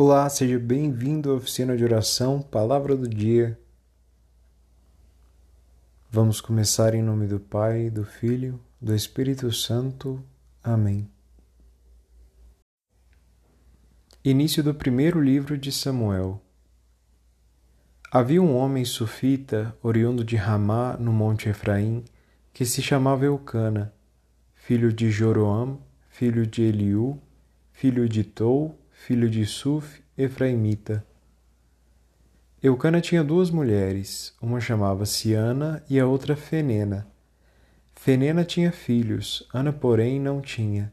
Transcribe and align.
Olá, 0.00 0.28
seja 0.28 0.60
bem-vindo 0.60 1.28
à 1.28 1.34
oficina 1.34 1.76
de 1.76 1.82
oração, 1.82 2.40
Palavra 2.40 2.96
do 2.96 3.08
Dia. 3.08 3.58
Vamos 6.08 6.40
começar 6.40 6.94
em 6.94 7.02
nome 7.02 7.26
do 7.26 7.40
Pai, 7.40 7.90
do 7.90 8.04
Filho, 8.04 8.60
do 8.80 8.94
Espírito 8.94 9.50
Santo. 9.50 10.24
Amém. 10.62 11.10
Início 14.24 14.62
do 14.62 14.72
primeiro 14.72 15.20
livro 15.20 15.58
de 15.58 15.72
Samuel. 15.72 16.40
Havia 18.08 18.40
um 18.40 18.54
homem 18.54 18.84
sufita, 18.84 19.76
oriundo 19.82 20.22
de 20.22 20.36
Ramá, 20.36 20.96
no 20.96 21.12
monte 21.12 21.48
Efraim, 21.48 22.04
que 22.52 22.64
se 22.64 22.80
chamava 22.80 23.24
Eucana, 23.24 23.92
filho 24.54 24.92
de 24.92 25.10
Joroam, 25.10 25.80
filho 26.08 26.46
de 26.46 26.62
Eliú, 26.62 27.20
filho 27.72 28.08
de 28.08 28.22
Tou, 28.22 28.77
filho 28.98 29.30
de 29.30 29.46
Suf, 29.46 30.02
Efraimita. 30.18 31.06
Eucana 32.62 33.00
tinha 33.00 33.24
duas 33.24 33.50
mulheres, 33.50 34.34
uma 34.42 34.60
chamava-se 34.60 35.32
Ana 35.32 35.82
e 35.88 35.98
a 35.98 36.06
outra 36.06 36.36
Fenena. 36.36 37.06
Fenena 37.94 38.44
tinha 38.44 38.70
filhos, 38.70 39.48
Ana, 39.54 39.72
porém, 39.72 40.20
não 40.20 40.42
tinha. 40.42 40.92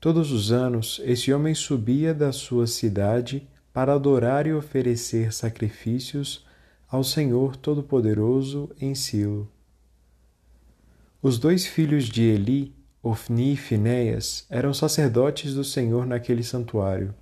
Todos 0.00 0.32
os 0.32 0.52
anos, 0.52 1.02
esse 1.04 1.32
homem 1.32 1.54
subia 1.54 2.14
da 2.14 2.32
sua 2.32 2.66
cidade 2.66 3.46
para 3.74 3.92
adorar 3.92 4.46
e 4.46 4.54
oferecer 4.54 5.34
sacrifícios 5.34 6.46
ao 6.88 7.04
Senhor 7.04 7.56
Todo-Poderoso 7.56 8.70
em 8.80 8.94
Silo. 8.94 9.50
Os 11.20 11.38
dois 11.38 11.66
filhos 11.66 12.04
de 12.04 12.22
Eli, 12.22 12.74
Ofni 13.04 13.54
e 13.54 13.56
Finéias 13.56 14.46
eram 14.48 14.72
sacerdotes 14.72 15.54
do 15.54 15.64
Senhor 15.64 16.06
naquele 16.06 16.44
santuário. 16.44 17.12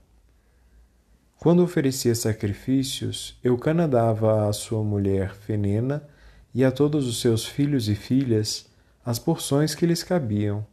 Quando 1.39 1.63
oferecia 1.63 2.15
sacrifícios, 2.15 3.39
Eucana 3.43 3.89
dava 3.89 4.47
à 4.47 4.53
sua 4.53 4.85
mulher 4.85 5.35
Fenena 5.35 6.07
e 6.55 6.63
a 6.63 6.71
todos 6.71 7.09
os 7.09 7.19
seus 7.23 7.47
filhos 7.47 7.89
e 7.89 7.95
filhas 7.95 8.69
as 9.03 9.19
porções 9.19 9.75
que 9.75 9.87
lhes 9.87 10.03
cabiam. 10.03 10.67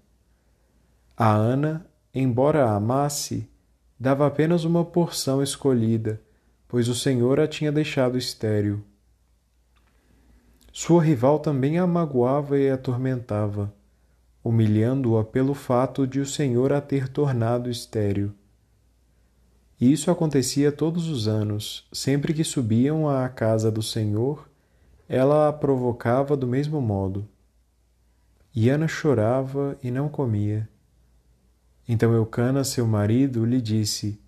A 1.16 1.31
Ana, 1.33 1.85
embora 2.13 2.66
a 2.66 2.75
amasse, 2.75 3.50
dava 3.97 4.28
apenas 4.28 4.66
uma 4.66 4.83
porção 4.83 5.41
escolhida, 5.41 6.19
pois 6.67 6.89
o 6.89 6.95
Senhor 6.95 7.39
a 7.39 7.47
tinha 7.47 7.72
deixado 7.72 8.17
estéril. 8.17 8.83
Sua 10.73 11.02
rival 11.02 11.39
também 11.39 11.80
a 11.80 11.88
magoava 11.88 12.59
e 12.59 12.69
a 12.69 12.73
atormentava 12.73 13.77
humilhando-a 14.48 15.23
pelo 15.26 15.53
fato 15.53 16.08
de 16.08 16.20
o 16.20 16.26
Senhor 16.26 16.72
a 16.72 16.80
ter 16.80 17.09
tornado 17.09 17.70
estéril. 17.70 18.31
E 19.80 19.92
isso 19.92 20.09
acontecia 20.09 20.72
todos 20.72 21.08
os 21.08 21.28
anos, 21.28 21.88
sempre 21.92 22.34
que 22.34 22.44
subiam 22.44 23.09
à 23.09 23.28
casa 23.28 23.70
do 23.70 23.84
Senhor, 23.84 24.50
ela 25.08 25.50
a 25.50 25.53
provocava 25.53 26.38
do 26.38 26.48
mesmo 26.48 26.81
modo. 26.81 27.28
E 28.56 28.70
Ana 28.70 28.88
chorava 28.88 29.78
e 29.84 29.92
não 29.92 30.08
comia. 30.08 30.68
Então 31.88 32.14
Eucana, 32.14 32.64
seu 32.64 32.88
marido, 32.88 33.45
lhe 33.45 33.62
disse: 33.62 34.20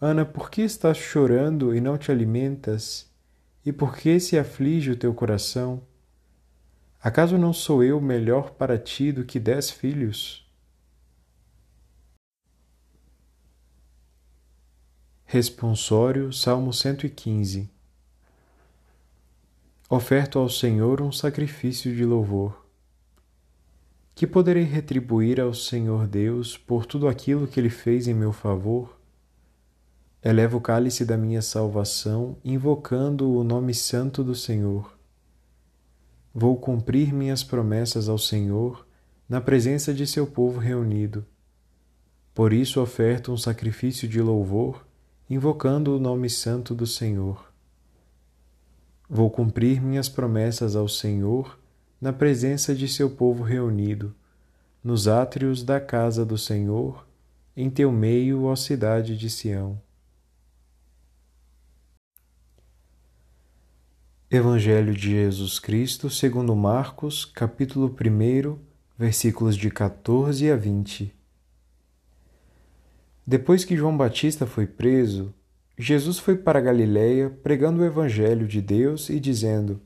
Ana, 0.00 0.24
por 0.24 0.50
que 0.50 0.62
estás 0.62 0.98
chorando 0.98 1.74
e 1.74 1.80
não 1.80 1.96
te 1.96 2.10
alimentas? 2.10 3.08
E 3.64 3.72
por 3.72 3.96
que 3.96 4.18
se 4.18 4.36
aflige 4.36 4.90
o 4.90 4.96
teu 4.96 5.14
coração? 5.14 5.80
Acaso 7.02 7.36
não 7.36 7.52
sou 7.52 7.82
eu 7.82 8.00
melhor 8.00 8.52
para 8.52 8.78
ti 8.78 9.10
do 9.10 9.24
que 9.24 9.40
dez 9.40 9.68
filhos? 9.68 10.48
Responsório 15.24 16.32
Salmo 16.32 16.72
115 16.72 17.68
Oferto 19.90 20.38
ao 20.38 20.48
Senhor 20.48 21.02
um 21.02 21.10
sacrifício 21.10 21.92
de 21.92 22.04
louvor. 22.04 22.64
Que 24.14 24.24
poderei 24.24 24.62
retribuir 24.62 25.40
ao 25.40 25.52
Senhor 25.52 26.06
Deus 26.06 26.56
por 26.56 26.86
tudo 26.86 27.08
aquilo 27.08 27.48
que 27.48 27.58
Ele 27.58 27.68
fez 27.68 28.06
em 28.06 28.14
meu 28.14 28.32
favor? 28.32 28.96
Elevo 30.22 30.58
o 30.58 30.60
cálice 30.60 31.04
da 31.04 31.16
minha 31.16 31.42
salvação, 31.42 32.36
invocando 32.44 33.28
o 33.28 33.42
nome 33.42 33.74
santo 33.74 34.22
do 34.22 34.36
Senhor. 34.36 35.01
Vou 36.34 36.56
cumprir 36.56 37.12
minhas 37.12 37.44
promessas 37.44 38.08
ao 38.08 38.16
Senhor 38.16 38.86
na 39.28 39.40
presença 39.40 39.92
de 39.92 40.06
seu 40.06 40.26
povo 40.26 40.58
reunido. 40.58 41.26
Por 42.34 42.54
isso 42.54 42.80
oferto 42.80 43.30
um 43.30 43.36
sacrifício 43.36 44.08
de 44.08 44.20
louvor, 44.20 44.86
invocando 45.28 45.94
o 45.94 46.00
nome 46.00 46.30
santo 46.30 46.74
do 46.74 46.86
Senhor. 46.86 47.52
Vou 49.08 49.30
cumprir 49.30 49.82
minhas 49.82 50.08
promessas 50.08 50.74
ao 50.74 50.88
Senhor 50.88 51.58
na 52.00 52.14
presença 52.14 52.74
de 52.74 52.88
seu 52.88 53.10
povo 53.10 53.42
reunido, 53.42 54.14
nos 54.82 55.06
átrios 55.06 55.62
da 55.62 55.78
casa 55.78 56.24
do 56.24 56.38
Senhor, 56.38 57.06
em 57.54 57.68
teu 57.68 57.92
meio, 57.92 58.44
ó 58.44 58.56
cidade 58.56 59.18
de 59.18 59.28
Sião. 59.28 59.78
Evangelho 64.34 64.94
de 64.94 65.10
Jesus 65.10 65.58
Cristo, 65.58 66.08
segundo 66.08 66.56
Marcos, 66.56 67.26
capítulo 67.26 67.94
1, 67.94 68.58
versículos 68.96 69.58
de 69.58 69.68
14 69.68 70.50
a 70.50 70.56
20. 70.56 71.14
Depois 73.26 73.62
que 73.62 73.76
João 73.76 73.94
Batista 73.94 74.46
foi 74.46 74.66
preso, 74.66 75.34
Jesus 75.76 76.18
foi 76.18 76.34
para 76.34 76.62
Galiléia 76.62 77.28
pregando 77.28 77.82
o 77.82 77.84
evangelho 77.84 78.48
de 78.48 78.62
Deus 78.62 79.10
e 79.10 79.20
dizendo: 79.20 79.82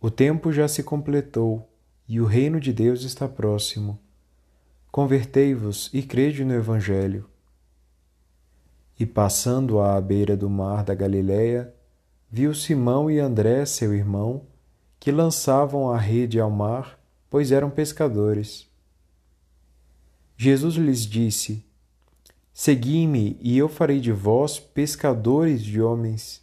O 0.00 0.10
tempo 0.10 0.50
já 0.50 0.66
se 0.66 0.82
completou 0.82 1.70
e 2.08 2.20
o 2.20 2.24
reino 2.24 2.58
de 2.58 2.72
Deus 2.72 3.04
está 3.04 3.28
próximo. 3.28 4.00
Convertei-vos 4.90 5.88
e 5.94 6.02
crede 6.02 6.44
no 6.44 6.54
evangelho. 6.54 7.24
E 8.98 9.06
passando 9.06 9.78
à 9.78 10.00
beira 10.00 10.36
do 10.36 10.50
mar 10.50 10.82
da 10.82 10.92
Galiléia, 10.92 11.72
viu 12.30 12.54
Simão 12.54 13.10
e 13.10 13.18
André, 13.18 13.64
seu 13.64 13.94
irmão, 13.94 14.42
que 15.00 15.10
lançavam 15.10 15.90
a 15.90 15.96
rede 15.96 16.38
ao 16.38 16.50
mar, 16.50 16.98
pois 17.30 17.52
eram 17.52 17.70
pescadores. 17.70 18.68
Jesus 20.36 20.74
lhes 20.74 21.06
disse: 21.06 21.64
Segui-me, 22.52 23.36
e 23.40 23.56
eu 23.56 23.68
farei 23.68 24.00
de 24.00 24.12
vós 24.12 24.58
pescadores 24.58 25.62
de 25.62 25.80
homens. 25.80 26.42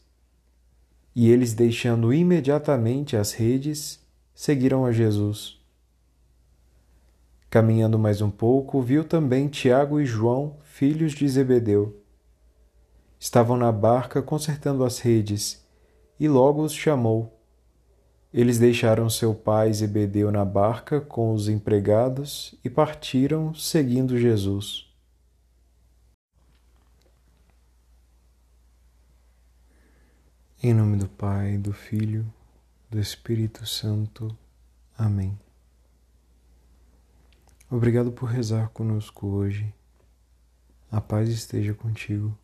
E 1.15 1.29
eles, 1.29 1.53
deixando 1.53 2.13
imediatamente 2.13 3.15
as 3.15 3.31
redes, 3.31 3.99
seguiram 4.33 4.85
a 4.85 4.91
Jesus. 4.91 5.57
Caminhando 7.49 7.97
mais 7.97 8.21
um 8.21 8.29
pouco, 8.29 8.81
viu 8.81 9.05
também 9.05 9.47
Tiago 9.47 10.01
e 10.01 10.05
João, 10.05 10.57
filhos 10.63 11.13
de 11.13 11.27
Zebedeu. 11.29 12.01
Estavam 13.17 13.55
na 13.55 13.71
barca 13.71 14.21
consertando 14.21 14.83
as 14.83 14.99
redes 14.99 15.64
e 16.19 16.27
logo 16.27 16.63
os 16.63 16.73
chamou. 16.73 17.31
Eles 18.33 18.59
deixaram 18.59 19.09
seu 19.09 19.33
pai 19.33 19.71
Zebedeu 19.71 20.31
na 20.31 20.43
barca 20.43 20.99
com 20.99 21.33
os 21.33 21.47
empregados 21.47 22.53
e 22.63 22.69
partiram 22.69 23.53
seguindo 23.53 24.17
Jesus. 24.17 24.85
Em 30.61 30.73
nome 30.73 30.97
do 30.97 31.07
Pai, 31.07 31.57
do 31.57 31.71
Filho, 31.71 32.25
do 32.89 32.99
Espírito 32.99 33.65
Santo. 33.65 34.35
Amém. 34.97 35.37
Obrigado 37.69 38.11
por 38.11 38.25
rezar 38.25 38.69
conosco 38.69 39.27
hoje. 39.27 39.73
A 40.91 40.99
paz 40.99 41.29
esteja 41.29 41.73
contigo. 41.73 42.37